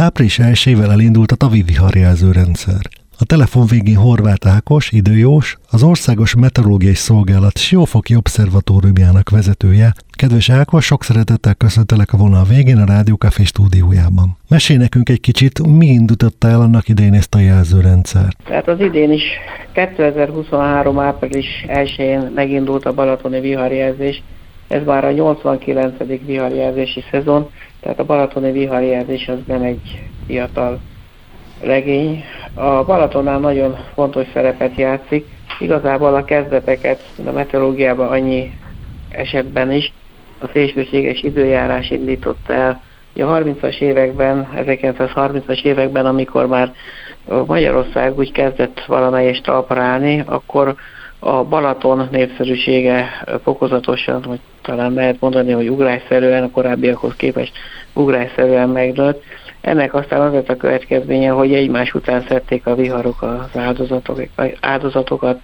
Április 0.00 0.38
1 0.38 0.76
elindult 0.90 1.32
a 1.32 1.36
tavi 1.36 1.62
viharjelző 1.62 2.32
rendszer. 2.32 2.80
A 3.18 3.24
telefon 3.24 3.66
végén 3.66 3.96
Horváth 3.96 4.48
Ákos, 4.54 4.92
időjós, 4.92 5.56
az 5.70 5.82
Országos 5.82 6.34
Meteorológiai 6.34 6.94
Szolgálat 6.94 7.58
Siófoki 7.58 8.16
Obszervatóriumjának 8.16 9.30
vezetője. 9.30 9.92
Kedves 10.10 10.50
Ákos, 10.50 10.84
sok 10.84 11.04
szeretettel 11.04 11.54
köszöntelek 11.54 12.12
a 12.12 12.16
vonal 12.16 12.44
végén 12.44 12.76
a 12.76 12.84
Rádiókafé 12.84 13.44
stúdiójában. 13.44 14.36
Mesélj 14.48 14.78
nekünk 14.78 15.08
egy 15.08 15.20
kicsit, 15.20 15.66
mi 15.66 15.86
indította 15.86 16.48
el 16.48 16.60
annak 16.60 16.88
idején 16.88 17.14
ezt 17.14 17.34
a 17.34 17.38
jelzőrendszert? 17.38 18.36
Tehát 18.44 18.68
az 18.68 18.80
idén 18.80 19.12
is 19.12 19.22
2023. 19.72 20.98
április 20.98 21.64
1-én 21.68 22.30
megindult 22.34 22.84
a 22.84 22.94
balatoni 22.94 23.40
viharjelzés. 23.40 24.22
Ez 24.68 24.82
már 24.84 25.04
a 25.04 25.10
89. 25.12 25.94
viharjelzési 26.26 27.04
szezon, 27.10 27.50
tehát 27.80 27.98
a 27.98 28.04
balatoni 28.04 28.52
viharjelzés 28.52 29.28
az 29.28 29.38
nem 29.46 29.62
egy 29.62 30.02
fiatal 30.26 30.80
regény. 31.62 32.24
A 32.54 32.84
Balatonnál 32.84 33.38
nagyon 33.38 33.76
fontos 33.94 34.26
szerepet 34.32 34.76
játszik. 34.76 35.26
Igazából 35.58 36.14
a 36.14 36.24
kezdeteket 36.24 37.00
a 37.26 37.30
meteorológiában 37.30 38.08
annyi 38.08 38.52
esetben 39.10 39.72
is 39.72 39.92
a 40.38 40.46
szélsőséges 40.52 41.22
időjárás 41.22 41.90
indította 41.90 42.52
el. 42.52 42.82
A 43.14 43.20
30-as 43.20 43.80
években, 43.80 44.48
1930-as 44.56 45.64
években, 45.64 46.06
amikor 46.06 46.46
már 46.46 46.72
Magyarország 47.46 48.18
úgy 48.18 48.32
kezdett 48.32 48.84
valamelyest 48.84 49.42
talparálni, 49.42 50.22
akkor 50.26 50.74
a 51.18 51.44
Balaton 51.44 52.08
népszerűsége 52.10 53.24
fokozatosan, 53.42 54.22
vagy 54.26 54.40
talán 54.62 54.92
lehet 54.92 55.20
mondani, 55.20 55.52
hogy 55.52 55.68
ugrásszerűen, 55.68 56.42
a 56.42 56.50
korábbiakhoz 56.50 57.14
képest 57.16 57.52
ugrásszerűen 57.92 58.68
megnőtt. 58.68 59.22
Ennek 59.60 59.94
aztán 59.94 60.20
az 60.20 60.32
lett 60.32 60.48
a 60.48 60.56
következménye, 60.56 61.30
hogy 61.30 61.54
egymás 61.54 61.94
után 61.94 62.24
szedték 62.28 62.66
a 62.66 62.74
viharok 62.74 63.22
az 63.22 63.60
áldozatok, 63.60 64.20
áldozatokat. 64.60 65.40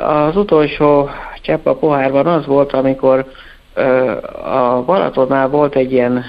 Az 0.00 0.36
utolsó 0.36 1.08
csepp 1.40 1.66
a 1.66 1.74
pohárban 1.74 2.26
az 2.26 2.46
volt, 2.46 2.72
amikor 2.72 3.26
a 4.44 4.82
Balatonnál 4.86 5.48
volt 5.48 5.76
egy 5.76 5.92
ilyen 5.92 6.24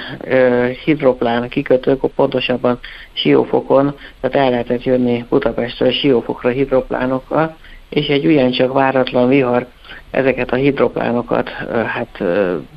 hidroplán 0.83 1.49
kikötő, 1.49 1.97
pontosabban 2.15 2.79
Siófokon, 3.13 3.95
tehát 4.21 4.45
el 4.45 4.49
lehetett 4.49 4.83
jönni 4.83 5.25
Budapestről 5.29 5.91
Siófokra 5.91 6.49
hidroplánokkal, 6.49 7.55
és 7.93 8.07
egy 8.07 8.25
ugyancsak 8.25 8.73
váratlan 8.73 9.27
vihar 9.27 9.67
ezeket 10.11 10.51
a 10.51 10.55
hidroplánokat 10.55 11.49
hát 11.85 12.23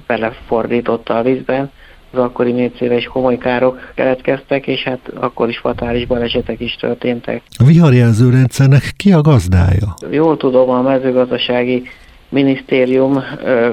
belefordította 0.06 1.16
a 1.16 1.22
vízben, 1.22 1.70
az 2.12 2.18
akkori 2.18 2.52
mércére 2.52 2.96
is 2.96 3.04
komoly 3.04 3.38
károk 3.38 3.92
keletkeztek, 3.94 4.66
és 4.66 4.82
hát 4.82 5.00
akkor 5.14 5.48
is 5.48 5.58
fatális 5.58 6.06
balesetek 6.06 6.60
is 6.60 6.74
történtek. 6.74 7.42
A 7.58 7.64
viharjelző 7.64 8.30
rendszernek 8.30 8.82
ki 8.96 9.12
a 9.12 9.20
gazdája? 9.20 9.94
Jól 10.10 10.36
tudom, 10.36 10.70
a 10.70 10.82
mezőgazdasági 10.82 11.82
minisztérium 12.28 13.24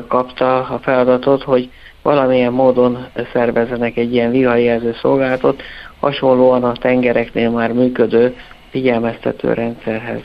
kapta 0.07 0.55
a 0.55 0.79
feladatot, 0.81 1.43
hogy 1.43 1.69
valamilyen 2.01 2.51
módon 2.51 3.05
szervezzenek 3.33 3.97
egy 3.97 4.13
ilyen 4.13 4.31
viharjelző 4.31 4.95
szolgálatot, 5.01 5.61
hasonlóan 5.99 6.63
a 6.63 6.71
tengereknél 6.71 7.49
már 7.49 7.71
működő 7.71 8.35
figyelmeztető 8.69 9.53
rendszerhez. 9.53 10.21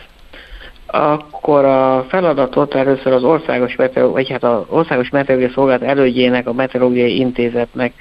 Akkor 0.90 1.64
a 1.64 2.04
feladatot 2.08 2.74
először 2.74 3.12
az 3.12 3.24
országos 3.24 3.76
meteor, 3.76 4.10
vagy 4.10 4.30
hát 4.30 4.44
az 4.44 4.62
országos 4.68 5.10
meteorológiai 5.10 5.54
szolgálat 5.54 5.82
elődjének, 5.82 6.46
a 6.46 6.52
meteorológiai 6.52 7.18
intézetnek 7.18 7.92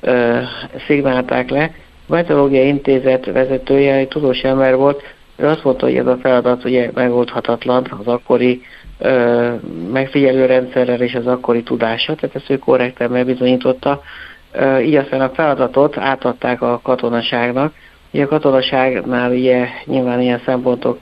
ö, 0.00 0.38
szignálták 0.86 1.50
le. 1.50 1.70
A 2.08 2.12
meteorológiai 2.12 2.66
intézet 2.66 3.24
vezetője 3.24 3.94
egy 3.94 4.08
tudós 4.08 4.40
ember 4.40 4.76
volt, 4.76 5.02
ő 5.36 5.46
azt 5.46 5.64
mondta, 5.64 5.86
hogy 5.86 5.96
ez 5.96 6.06
a 6.06 6.16
feladat 6.16 6.64
ugye 6.64 6.90
megoldhatatlan 6.94 7.86
az 8.00 8.06
akkori 8.06 8.62
ö, 8.98 9.52
megfigyelő 9.92 10.46
rendszerrel 10.46 11.00
és 11.00 11.14
az 11.14 11.26
akkori 11.26 11.62
tudása, 11.62 12.14
tehát 12.14 12.36
ezt 12.36 12.50
ő 12.50 12.58
korrekten 12.58 13.12
bebizonyította. 13.12 14.02
Ö, 14.52 14.78
így 14.78 14.94
aztán 14.94 15.20
a 15.20 15.28
feladatot 15.28 15.98
átadták 15.98 16.62
a 16.62 16.80
katonaságnak. 16.82 17.72
Ugye 18.12 18.24
a 18.24 18.28
katonaságnál 18.28 19.30
ugye 19.30 19.68
nyilván 19.84 20.20
ilyen 20.20 20.40
szempontok 20.44 20.98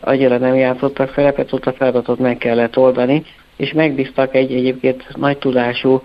annyira 0.00 0.38
nem 0.38 0.54
játszottak 0.54 1.12
szerepet, 1.14 1.52
ott 1.52 1.66
a 1.66 1.72
feladatot 1.72 2.18
meg 2.18 2.38
kellett 2.38 2.76
oldani, 2.76 3.24
és 3.56 3.72
megbíztak 3.72 4.34
egy 4.34 4.52
egyébként 4.52 5.16
nagy 5.16 5.38
tudású 5.38 6.02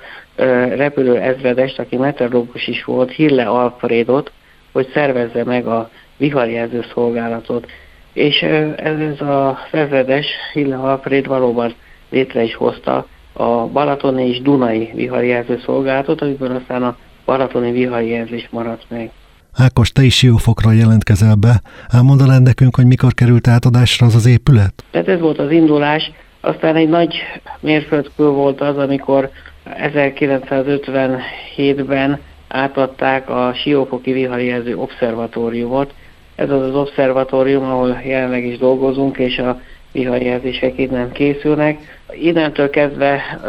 repülő 0.76 1.18
ezredest, 1.18 1.80
aki 1.80 1.98
meteorológus 1.98 2.68
is 2.68 2.84
volt, 2.84 3.12
Hille 3.12 3.46
Alfredot, 3.46 4.32
hogy 4.72 4.90
szervezze 4.94 5.44
meg 5.44 5.68
a 5.68 5.90
viharjelző 6.18 6.86
szolgálatot. 6.94 7.68
És 8.14 8.42
ez 8.76 9.22
a 9.22 9.60
ezredes, 9.72 10.26
Hille 10.54 10.76
Alfred 10.76 11.28
valóban 11.28 11.74
létre 12.10 12.44
is 12.44 12.56
hozta 12.56 13.08
a 13.34 13.68
Balatoni 13.68 14.28
és 14.28 14.42
Dunai 14.42 14.92
viharjelző 14.94 15.60
szolgálatot, 15.66 16.22
amiből 16.22 16.56
aztán 16.56 16.84
a 16.84 16.98
Balatoni 17.26 17.72
viharjelzés 17.72 18.48
maradt 18.52 18.84
meg. 18.88 19.12
Ákos, 19.58 19.92
te 19.92 20.04
is 20.04 20.16
Siófokra 20.16 20.72
jelentkezel 20.72 21.36
be. 21.36 21.62
Elmondanád 21.88 22.42
nekünk, 22.42 22.76
hogy 22.76 22.86
mikor 22.86 23.14
került 23.14 23.48
átadásra 23.48 24.06
az 24.06 24.16
az 24.16 24.26
épület? 24.26 24.84
Tehát 24.92 25.08
ez 25.08 25.20
volt 25.20 25.40
az 25.40 25.52
indulás. 25.52 26.12
Aztán 26.42 26.76
egy 26.76 26.90
nagy 26.90 27.16
mérföldkő 27.60 28.28
volt 28.28 28.62
az, 28.62 28.78
amikor 28.78 29.30
1957-ben 29.66 32.20
átadták 32.48 33.30
a 33.30 33.54
Siófoki 33.54 34.12
viharjelző 34.12 34.78
obszervatóriumot. 34.78 35.94
Ez 36.36 36.50
az 36.50 36.62
az 36.62 36.76
obszervatórium, 36.76 37.64
ahol 37.64 38.02
jelenleg 38.06 38.46
is 38.46 38.58
dolgozunk, 38.58 39.18
és 39.18 39.38
a 39.38 39.62
viharjelzések 39.92 40.78
innen 40.78 41.12
készülnek. 41.12 42.02
Innentől 42.22 42.70
kezdve 42.70 43.40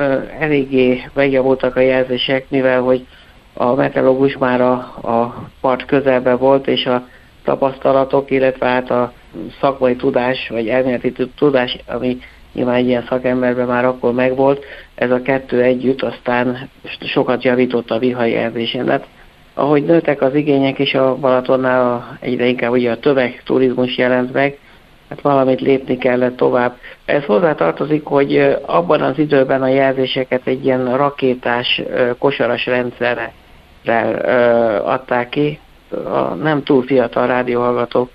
eléggé 0.41 1.03
megjavultak 1.15 1.77
a 1.77 1.81
jelzések, 1.81 2.45
mivel 2.49 2.81
hogy 2.81 3.07
a 3.57 3.75
meteorológus 3.75 4.37
már 4.37 4.61
a, 4.61 4.73
a 5.03 5.49
part 5.61 5.85
közelben 5.85 6.39
volt, 6.39 6.67
és 6.67 6.87
a 6.87 7.07
tapasztalatok, 7.45 8.31
illetve 8.31 8.67
hát 8.67 8.91
a 8.91 9.13
szakmai 9.61 9.97
tudás, 9.97 10.49
vagy 10.49 10.69
elméleti 10.69 11.13
tudás, 11.37 11.79
ami 11.87 12.19
nyilván 12.53 12.75
egy 12.75 12.87
ilyen 12.87 13.07
szakemberben 13.09 13.67
már 13.67 13.85
akkor 13.85 14.13
megvolt, 14.13 14.65
ez 14.95 15.11
a 15.11 15.23
kettő 15.23 15.63
együtt 15.63 16.03
aztán 16.03 16.69
sokat 17.01 17.43
javított 17.43 17.91
a 17.91 17.99
vihai 17.99 18.35
erdésen. 18.35 18.89
Hát, 18.89 19.07
ahogy 19.55 19.85
nőttek 19.85 20.23
az 20.23 20.35
igények, 20.35 20.79
és 20.79 20.95
a 20.95 21.17
Balatonnál 21.17 22.19
egyre 22.21 22.47
inkább 22.47 22.71
ugye 22.71 22.91
a 22.91 22.99
töveg 22.99 23.43
turizmus 23.45 23.97
jelent 23.97 24.33
meg, 24.33 24.59
hát 25.09 25.21
valamit 25.21 25.61
lépni 25.61 25.97
kellett 25.97 26.37
tovább. 26.37 26.77
Ez 27.05 27.25
hozzá 27.25 27.55
tartozik, 27.55 28.05
hogy 28.05 28.57
abban 28.67 29.01
az 29.01 29.19
időben 29.19 29.63
a 29.63 29.69
jelzéseket 29.69 30.47
egy 30.47 30.65
ilyen 30.65 30.97
rakétás, 30.97 31.83
kosaras 32.19 32.67
rendszerre 32.67 33.33
adták 34.85 35.29
ki. 35.29 35.59
A 35.91 36.35
nem 36.35 36.63
túl 36.63 36.83
fiatal 36.83 37.27
rádióhallgatók 37.27 38.11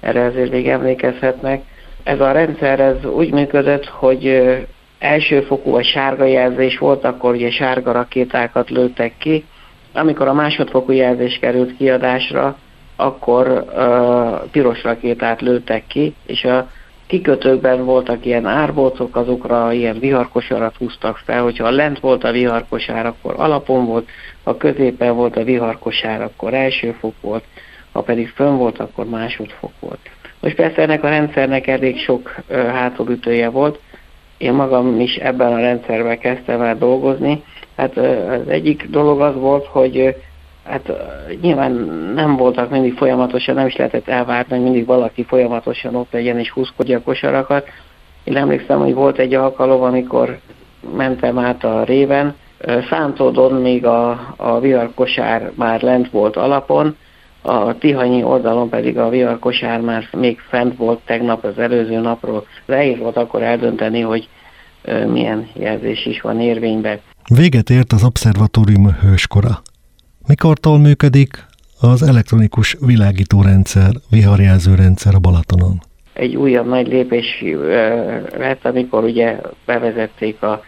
erre 0.00 0.24
azért 0.24 0.50
még 0.50 0.68
emlékezhetnek. 0.68 1.62
Ez 2.02 2.20
a 2.20 2.32
rendszer 2.32 2.80
ez 2.80 3.04
úgy 3.04 3.32
működött, 3.32 3.86
hogy 3.86 4.56
elsőfokú 4.98 5.70
vagy 5.70 5.84
sárga 5.84 6.24
jelzés 6.24 6.78
volt, 6.78 7.04
akkor 7.04 7.34
ugye 7.34 7.50
sárga 7.50 7.92
rakétákat 7.92 8.70
lőttek 8.70 9.12
ki. 9.18 9.44
Amikor 9.92 10.28
a 10.28 10.32
másodfokú 10.32 10.92
jelzés 10.92 11.38
került 11.38 11.76
kiadásra, 11.76 12.56
akkor 12.96 13.48
uh, 13.48 14.50
piros 14.50 14.82
rakétát 14.82 15.40
lőttek 15.40 15.86
ki, 15.86 16.14
és 16.26 16.44
a 16.44 16.68
kikötőkben 17.06 17.84
voltak 17.84 18.24
ilyen 18.24 18.46
árbócok, 18.46 19.16
azokra 19.16 19.72
ilyen 19.72 19.98
viharkosarat 19.98 20.76
húztak 20.76 21.16
fel, 21.16 21.42
hogyha 21.42 21.70
lent 21.70 22.00
volt 22.00 22.24
a 22.24 22.30
viharkosár, 22.30 23.06
akkor 23.06 23.34
alapon 23.36 23.86
volt, 23.86 24.08
ha 24.44 24.56
középen 24.56 25.14
volt 25.14 25.36
a 25.36 25.44
viharkosár, 25.44 26.22
akkor 26.22 26.54
első 26.54 26.96
fok 27.00 27.14
volt, 27.20 27.44
ha 27.92 28.00
pedig 28.00 28.28
fönn 28.28 28.56
volt, 28.56 28.78
akkor 28.78 29.04
másodfok 29.08 29.72
volt. 29.80 30.10
Most 30.40 30.54
persze 30.54 30.82
ennek 30.82 31.04
a 31.04 31.08
rendszernek 31.08 31.66
elég 31.66 31.98
sok 31.98 32.34
hátulütője 32.48 33.48
volt, 33.48 33.78
én 34.38 34.52
magam 34.52 35.00
is 35.00 35.14
ebben 35.14 35.52
a 35.52 35.60
rendszerben 35.60 36.18
kezdtem 36.18 36.60
el 36.60 36.78
dolgozni. 36.78 37.42
Hát 37.76 37.96
az 37.96 38.48
egyik 38.48 38.88
dolog 38.90 39.20
az 39.20 39.34
volt, 39.34 39.66
hogy 39.66 40.16
hát 40.68 40.92
nyilván 41.40 41.72
nem 42.14 42.36
voltak 42.36 42.70
mindig 42.70 42.94
folyamatosan, 42.94 43.54
nem 43.54 43.66
is 43.66 43.76
lehetett 43.76 44.08
elvárni, 44.08 44.54
hogy 44.54 44.62
mindig 44.62 44.86
valaki 44.86 45.24
folyamatosan 45.24 45.94
ott 45.94 46.12
legyen 46.12 46.38
és 46.38 46.50
húzkodja 46.50 46.98
a 46.98 47.02
kosarakat. 47.02 47.68
Én 48.24 48.36
emlékszem, 48.36 48.78
hogy 48.78 48.94
volt 48.94 49.18
egy 49.18 49.34
alkalom, 49.34 49.82
amikor 49.82 50.38
mentem 50.96 51.38
át 51.38 51.64
a 51.64 51.84
réven, 51.84 52.34
Szántódon 52.90 53.52
még 53.52 53.86
a, 53.86 54.34
a 54.36 54.60
viharkosár 54.60 55.50
már 55.54 55.82
lent 55.82 56.10
volt 56.10 56.36
alapon, 56.36 56.96
a 57.42 57.78
Tihanyi 57.78 58.22
oldalon 58.22 58.68
pedig 58.68 58.98
a 58.98 59.08
viharkosár 59.08 59.80
már 59.80 60.08
még 60.12 60.38
fent 60.48 60.76
volt 60.76 61.00
tegnap 61.04 61.44
az 61.44 61.58
előző 61.58 61.98
napról. 61.98 62.46
Nehéz 62.64 62.98
volt 62.98 63.16
akkor 63.16 63.42
eldönteni, 63.42 64.00
hogy 64.00 64.28
milyen 65.06 65.48
jelzés 65.52 66.06
is 66.06 66.20
van 66.20 66.40
érvényben. 66.40 67.00
Véget 67.34 67.70
ért 67.70 67.92
az 67.92 68.04
obszervatórium 68.04 68.96
hőskora. 69.00 69.62
Mikortól 70.28 70.78
működik, 70.78 71.46
az 71.80 72.02
elektronikus 72.02 72.76
világítórendszer, 72.80 73.90
viharjelzőrendszer 74.10 75.14
a 75.14 75.18
Balatonon? 75.18 75.80
Egy 76.12 76.36
újabb 76.36 76.66
nagy 76.66 76.86
lépés 76.86 77.44
lett, 78.36 78.64
amikor 78.64 79.04
ugye 79.04 79.40
bevezették 79.66 80.42
a 80.42 80.62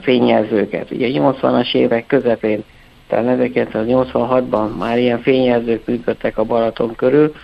fényjelzőket. 0.00 0.90
Ugye 0.90 1.08
80-as 1.12 1.74
évek 1.74 2.06
közepén, 2.06 2.64
tehát 3.08 3.38
1986-ban 3.40 4.76
már 4.78 4.98
ilyen 4.98 5.20
fényjelzők 5.20 5.86
működtek 5.86 6.38
a 6.38 6.44
Balaton 6.44 6.94
körül, 6.94 7.34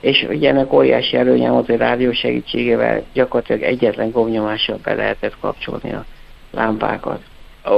és 0.00 0.26
ugye 0.30 0.50
ennek 0.50 0.72
óriási 0.72 1.16
előnye 1.16 1.50
volt, 1.50 1.66
hogy 1.66 1.76
rádió 1.76 2.12
segítségével 2.12 3.02
gyakorlatilag 3.12 3.62
egyetlen 3.62 4.10
gomnyomással 4.10 4.78
be 4.84 4.94
lehetett 4.94 5.36
kapcsolni 5.40 5.92
a 5.92 6.04
lámpákat. 6.50 7.20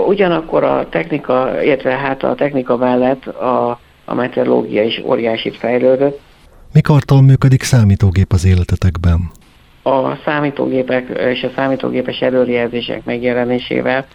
Ugyanakkor 0.06 0.64
a 0.64 0.88
technika, 0.88 1.62
illetve 1.62 1.90
hát 1.90 2.22
a 2.22 2.34
technika 2.34 2.76
mellett 2.76 3.26
a, 3.26 3.78
a 4.04 4.14
meteorológia 4.14 4.82
is 4.82 5.02
óriásit 5.04 5.56
fejlődött. 5.56 6.20
Mikortól 6.72 7.22
működik 7.22 7.62
számítógép 7.62 8.32
az 8.32 8.44
életetekben? 8.44 9.30
A 9.82 10.16
számítógépek 10.24 11.08
és 11.08 11.42
a 11.42 11.50
számítógépes 11.54 12.20
előrejelzések 12.20 13.04
megjelenésével 13.04 14.06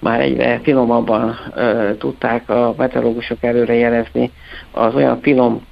már 0.00 0.20
egyre 0.20 0.60
finomabban 0.62 1.38
e, 1.56 1.96
tudták 1.96 2.50
a 2.50 2.74
meteorológusok 2.76 3.42
előrejelezni 3.42 4.30
az 4.70 4.94
olyan 4.94 5.20
finom 5.20 5.66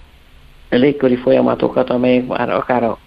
légköri 0.70 1.17
folyamatokat, 1.17 1.91
amelyek 1.91 2.26
már 2.26 2.50
akár 2.50 2.82
a 2.82 2.99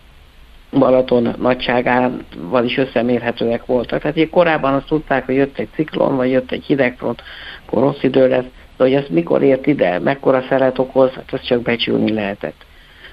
Balaton 0.79 1.35
nagyságával 1.39 2.63
is 2.63 2.77
összemérhetőek 2.77 3.65
voltak. 3.65 4.01
Tehát 4.01 4.29
korábban 4.29 4.73
azt 4.73 4.87
tudták, 4.87 5.25
hogy 5.25 5.35
jött 5.35 5.57
egy 5.57 5.69
ciklon, 5.75 6.15
vagy 6.15 6.29
jött 6.29 6.51
egy 6.51 6.65
hidegfront, 6.65 7.21
akkor 7.65 7.81
rossz 7.81 8.03
idő 8.03 8.27
lesz, 8.27 8.45
de 8.77 8.83
hogy 8.83 8.93
ez 8.93 9.05
mikor 9.09 9.41
ért 9.41 9.67
ide, 9.67 9.99
mekkora 9.99 10.43
szeret 10.49 10.79
okoz, 10.79 11.11
hát 11.11 11.33
azt 11.33 11.45
csak 11.45 11.61
becsülni 11.61 12.13
lehetett. 12.13 12.65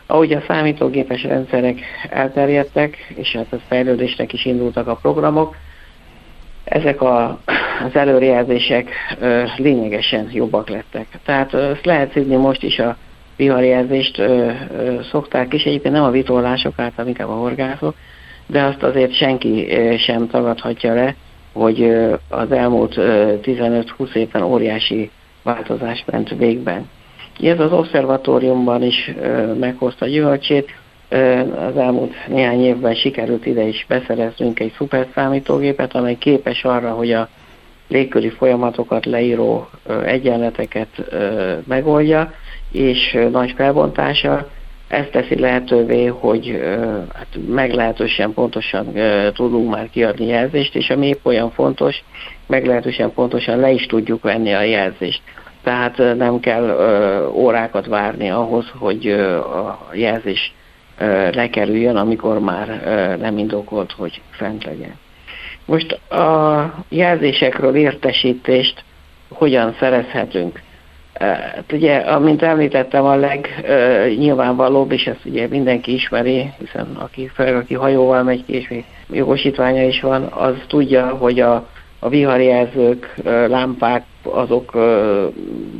Ahogy 0.07 0.33
a 0.33 0.43
számítógépes 0.47 1.23
rendszerek 1.23 1.79
elterjedtek, 2.11 3.13
és 3.15 3.33
hát 3.33 3.53
a 3.53 3.59
fejlődésnek 3.69 4.33
is 4.33 4.45
indultak 4.45 4.87
a 4.87 4.95
programok, 4.95 5.57
ezek 6.65 7.01
a, 7.03 7.41
az 7.85 7.95
előrejelzések 7.97 8.91
ö, 9.21 9.45
lényegesen 9.57 10.29
jobbak 10.33 10.69
lettek. 10.69 11.07
Tehát 11.25 11.55
ezt 11.55 11.85
lehet 11.85 12.13
szidni 12.13 12.37
most 12.37 12.63
is 12.63 12.79
a 12.79 12.97
viharjelzést 13.41 14.19
ö, 14.19 14.51
ö, 14.77 15.01
szokták 15.11 15.55
is, 15.55 15.65
egyébként 15.65 15.95
nem 15.95 16.05
a 16.05 16.11
vitorlások 16.11 16.79
által, 16.79 17.07
inkább 17.07 17.29
a 17.29 17.33
horgászok, 17.33 17.95
de 18.47 18.63
azt 18.63 18.83
azért 18.83 19.15
senki 19.15 19.67
ö, 19.71 19.97
sem 19.97 20.29
tagadhatja 20.29 20.95
le, 20.95 21.15
hogy 21.53 21.83
ö, 21.83 22.15
az 22.29 22.53
elmúlt 22.53 22.95
15-20 22.97 24.15
évben 24.15 24.43
óriási 24.43 25.11
változás 25.43 26.05
ment 26.11 26.29
végben. 26.29 26.89
Ez 27.43 27.61
az 27.61 27.73
obszervatóriumban 27.73 28.83
is 28.83 29.13
ö, 29.21 29.55
meghozta 29.55 30.07
gyümölcsét, 30.07 30.69
az 31.69 31.77
elmúlt 31.77 32.15
néhány 32.29 32.65
évben 32.65 32.95
sikerült 32.95 33.47
ide 33.47 33.63
is 33.63 33.85
beszereznünk 33.89 34.61
egy 34.61 34.73
szuper 34.77 35.07
számítógépet, 35.15 35.95
amely 35.95 36.15
képes 36.19 36.65
arra, 36.65 36.91
hogy 36.91 37.13
a 37.13 37.29
légköri 37.91 38.31
folyamatokat 38.31 39.07
leíró 39.07 39.69
egyenleteket 40.05 40.89
megoldja, 41.67 42.33
és 42.73 43.19
nagy 43.31 43.53
felbontása. 43.57 44.49
Ez 44.89 45.05
teszi 45.13 45.39
lehetővé, 45.39 46.07
hogy 46.07 46.61
hát 47.15 47.27
meglehetősen 47.49 48.33
pontosan 48.33 48.93
tudunk 49.35 49.71
már 49.71 49.91
kiadni 49.91 50.27
jelzést, 50.27 50.75
és 50.75 50.91
ami 50.91 51.07
épp 51.07 51.27
olyan 51.27 51.51
fontos, 51.51 52.03
meglehetősen 52.47 53.13
pontosan 53.13 53.59
le 53.59 53.71
is 53.71 53.87
tudjuk 53.87 54.23
venni 54.23 54.53
a 54.53 54.63
jelzést. 54.63 55.23
Tehát 55.63 55.97
nem 56.17 56.41
kell 56.41 56.77
órákat 57.33 57.87
várni 57.87 58.31
ahhoz, 58.31 58.73
hogy 58.79 59.07
a 59.07 59.89
jelzés 59.93 60.55
lekerüljön, 61.33 61.97
amikor 61.97 62.39
már 62.39 62.83
nem 63.21 63.39
indokolt, 63.39 63.93
hogy 63.93 64.21
fent 64.31 64.65
legyen. 64.65 64.95
Most 65.71 65.93
a 66.11 66.75
jelzésekről 66.89 67.77
értesítést 67.77 68.85
hogyan 69.29 69.75
szerezhetünk? 69.79 70.63
Hát 71.15 71.73
ugye, 71.73 71.97
amint 71.97 72.43
említettem, 72.43 73.05
a 73.05 73.15
legnyilvánvalóbb, 73.15 74.93
és 74.93 75.07
ezt 75.07 75.25
ugye 75.25 75.49
mindenki 75.49 75.93
ismeri, 75.93 76.53
hiszen 76.59 76.97
aki, 76.99 77.31
fel, 77.35 77.57
aki 77.57 77.75
hajóval 77.75 78.23
megy 78.23 78.45
ki, 78.45 78.55
és 78.55 78.69
még 78.69 78.85
jogosítványa 79.11 79.83
is 79.83 80.01
van, 80.01 80.23
az 80.23 80.55
tudja, 80.67 81.09
hogy 81.09 81.41
a, 81.41 81.69
a 81.99 82.09
viharjelzők, 82.09 83.15
lámpák, 83.25 84.05
azok 84.23 84.75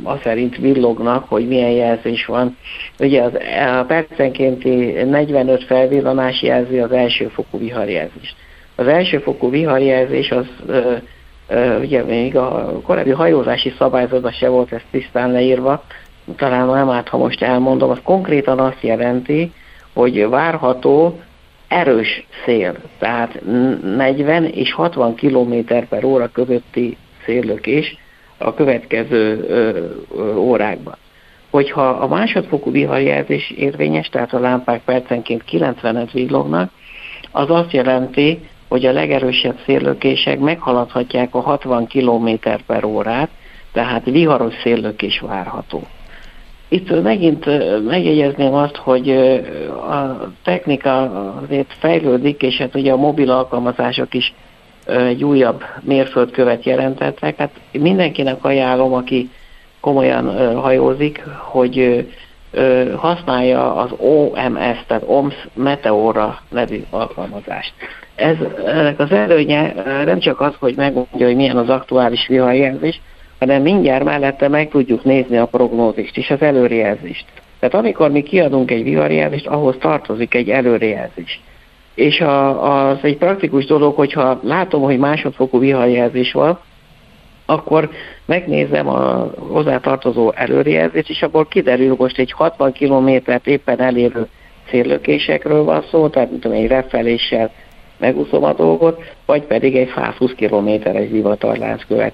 az 0.03 0.19
szerint 0.23 0.57
villognak, 0.57 1.29
hogy 1.29 1.47
milyen 1.47 1.71
jelzés 1.71 2.25
van. 2.25 2.57
Ugye 2.99 3.21
az, 3.21 3.31
a 3.79 3.83
percenkénti 3.83 5.03
45 5.03 5.63
felvillanás 5.63 6.41
jelzi 6.41 6.79
az 6.79 6.91
elsőfokú 6.91 7.57
viharjelzést. 7.57 8.35
Az 8.81 8.87
elsőfokú 8.87 9.49
viharjelzés 9.49 10.31
az 10.31 10.45
ugye 11.79 12.03
még 12.03 12.35
a 12.35 12.79
korábbi 12.83 13.09
hajózási 13.09 13.73
szabályzatban 13.77 14.31
se 14.31 14.49
volt 14.49 14.71
ez 14.71 14.81
tisztán 14.91 15.31
leírva, 15.31 15.83
talán 16.35 16.67
nem 16.67 16.89
árt, 16.89 17.07
ha 17.07 17.17
most 17.17 17.41
elmondom, 17.41 17.89
az 17.89 17.99
konkrétan 18.03 18.59
azt 18.59 18.81
jelenti, 18.81 19.51
hogy 19.93 20.29
várható 20.29 21.19
erős 21.67 22.25
szél, 22.45 22.75
tehát 22.99 23.41
40 23.95 24.45
és 24.45 24.73
60 24.73 25.15
km 25.15 25.53
per 25.89 26.03
óra 26.03 26.27
közötti 26.27 26.97
széllökés 27.25 27.97
a 28.37 28.53
következő 28.53 29.45
ö, 29.47 30.35
órákban. 30.35 30.95
Hogyha 31.49 31.89
a 31.89 32.07
másodfokú 32.07 32.71
viharjelzés 32.71 33.51
érvényes, 33.57 34.07
tehát 34.07 34.33
a 34.33 34.39
lámpák 34.39 34.81
percenként 34.83 35.43
90-et 35.51 36.09
villognak, 36.13 36.71
az 37.31 37.49
azt 37.49 37.71
jelenti, 37.71 38.39
hogy 38.71 38.85
a 38.85 38.91
legerősebb 38.91 39.57
széllökések 39.65 40.39
meghaladhatják 40.39 41.35
a 41.35 41.39
60 41.39 41.87
km 41.87 42.29
per 42.67 42.83
órát, 42.83 43.29
tehát 43.71 44.05
viharos 44.05 44.53
széllökés 44.63 45.19
várható. 45.19 45.83
Itt 46.67 47.01
megint 47.01 47.45
megjegyezném 47.85 48.53
azt, 48.53 48.75
hogy 48.75 49.09
a 49.89 50.31
technika 50.43 51.01
azért 51.41 51.73
fejlődik, 51.79 52.41
és 52.41 52.57
hát 52.57 52.75
ugye 52.75 52.91
a 52.91 52.97
mobil 52.97 53.31
alkalmazások 53.31 54.13
is 54.13 54.33
egy 54.85 55.23
újabb 55.23 55.63
mérföldkövet 55.81 56.63
jelentettek. 56.63 57.37
Hát 57.37 57.51
mindenkinek 57.71 58.43
ajánlom, 58.43 58.93
aki 58.93 59.29
komolyan 59.79 60.55
hajózik, 60.55 61.23
hogy 61.39 62.07
használja 62.95 63.75
az 63.75 63.91
OMS, 63.97 64.77
tehát 64.87 65.03
OMS 65.05 65.47
Meteora 65.53 66.39
nevű 66.49 66.83
alkalmazást. 66.89 67.73
Ez, 68.15 68.35
ennek 68.65 68.99
az 68.99 69.11
előnye 69.11 69.73
nem 70.05 70.19
csak 70.19 70.41
az, 70.41 70.53
hogy 70.59 70.73
megmondja, 70.75 71.25
hogy 71.25 71.35
milyen 71.35 71.57
az 71.57 71.69
aktuális 71.69 72.27
viharjelzés, 72.27 73.01
hanem 73.39 73.61
mindjárt 73.61 74.03
mellette 74.03 74.47
meg 74.47 74.69
tudjuk 74.69 75.03
nézni 75.03 75.37
a 75.37 75.45
prognózist 75.45 76.17
és 76.17 76.29
az 76.29 76.41
előrejelzést. 76.41 77.25
Tehát 77.59 77.75
amikor 77.75 78.11
mi 78.11 78.21
kiadunk 78.21 78.71
egy 78.71 78.83
viharjelzést, 78.83 79.47
ahhoz 79.47 79.75
tartozik 79.79 80.33
egy 80.33 80.49
előrejelzés. 80.49 81.41
És 81.95 82.21
a, 82.21 82.89
az 82.89 82.97
egy 83.01 83.17
praktikus 83.17 83.65
dolog, 83.65 83.95
hogyha 83.95 84.39
látom, 84.43 84.81
hogy 84.81 84.97
másodfokú 84.97 85.59
viharjelzés 85.59 86.31
van, 86.31 86.59
akkor 87.45 87.89
megnézem 88.25 88.87
a 88.87 89.31
hozzátartozó 89.37 90.31
előrejelzést, 90.35 91.09
és 91.09 91.21
akkor 91.21 91.47
kiderül, 91.47 91.95
most 91.97 92.17
egy 92.17 92.31
60 92.31 92.71
kilométert 92.71 93.47
éppen 93.47 93.79
elérő 93.79 94.27
céllökésekről 94.69 95.63
van 95.63 95.83
szó, 95.91 96.09
tehát 96.09 96.29
mint 96.29 96.41
tudom, 96.41 96.57
egy 96.57 96.67
refeléssel 96.67 97.51
megúszom 98.01 98.43
a 98.43 98.53
dolgot, 98.53 99.03
vagy 99.25 99.43
pedig 99.43 99.75
egy 99.75 99.91
120 99.95 100.31
kilométeres 100.35 101.09
divatarlánc 101.09 101.85
követ, 101.87 102.13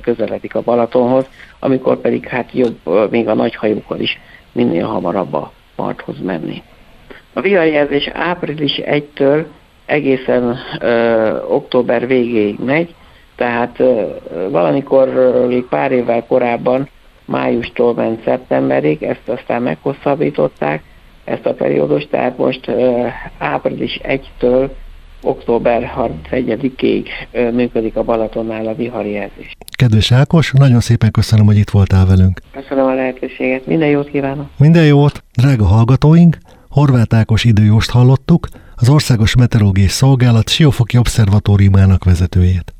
közeledik 0.00 0.54
a 0.54 0.62
Balatonhoz, 0.62 1.26
amikor 1.58 2.00
pedig 2.00 2.28
hát 2.28 2.52
jobb 2.52 3.10
még 3.10 3.28
a 3.28 3.34
nagy 3.34 3.54
hajókkal 3.54 4.00
is 4.00 4.18
minél 4.52 4.86
hamarabb 4.86 5.34
a 5.34 5.52
parthoz 5.76 6.16
menni. 6.22 6.62
A 7.32 7.40
viharjelzés 7.40 8.10
április 8.12 8.80
1-től 8.84 9.44
egészen 9.86 10.56
ö, 10.80 11.42
október 11.48 12.06
végéig 12.06 12.58
megy, 12.64 12.94
tehát 13.36 13.80
ö, 13.80 14.02
valamikor 14.50 15.08
ö, 15.08 15.46
még 15.46 15.64
pár 15.64 15.92
évvel 15.92 16.26
korábban, 16.26 16.88
májustól 17.24 17.94
ment 17.94 18.22
szeptemberig, 18.24 19.02
ezt 19.02 19.28
aztán 19.28 19.62
meghosszabbították, 19.62 20.82
ezt 21.24 21.46
a 21.46 21.54
periódust, 21.54 22.08
tehát 22.10 22.38
most 22.38 22.68
ö, 22.68 23.06
április 23.38 24.00
1-től 24.02 24.68
október 25.22 25.92
31-ig 26.30 27.06
működik 27.52 27.96
a 27.96 28.02
Balatonnál 28.02 28.66
a 28.66 28.74
viharjelzés. 28.74 29.56
Kedves 29.76 30.12
Ákos, 30.12 30.52
nagyon 30.52 30.80
szépen 30.80 31.10
köszönöm, 31.10 31.46
hogy 31.46 31.56
itt 31.56 31.70
voltál 31.70 32.06
velünk. 32.06 32.40
Köszönöm 32.52 32.86
a 32.86 32.94
lehetőséget, 32.94 33.66
minden 33.66 33.88
jót 33.88 34.10
kívánok! 34.10 34.46
Minden 34.58 34.84
jót, 34.84 35.22
drága 35.34 35.64
hallgatóink! 35.64 36.38
Horváth 36.68 37.16
Ákos 37.16 37.44
időjóst 37.44 37.90
hallottuk, 37.90 38.48
az 38.74 38.88
Országos 38.88 39.36
Meteorológiai 39.36 39.86
Szolgálat 39.86 40.48
Siófoki 40.48 40.98
Obszervatóriumának 40.98 42.04
vezetőjét. 42.04 42.72